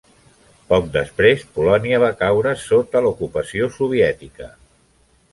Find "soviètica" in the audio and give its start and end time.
3.77-4.49